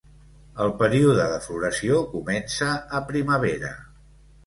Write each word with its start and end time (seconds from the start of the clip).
El 0.65 0.73
període 0.79 1.27
de 1.33 1.37
floració 1.49 2.01
comença 2.17 2.73
a 3.03 3.07
primavera. 3.15 3.75